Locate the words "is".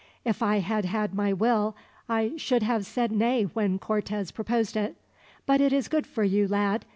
5.71-5.87